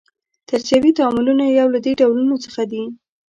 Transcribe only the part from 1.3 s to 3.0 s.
یو له دې ډولونو څخه دي.